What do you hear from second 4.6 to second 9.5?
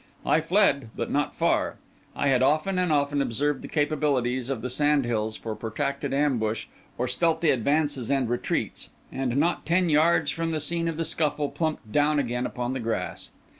the sand hills for protracted ambush or stealthy advances and retreats; and,